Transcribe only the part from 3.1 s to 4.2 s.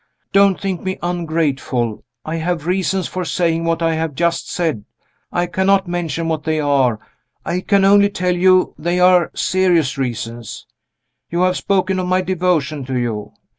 saying what I have